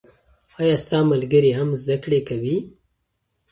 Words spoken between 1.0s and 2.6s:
ملګري هم زده کړې کوي؟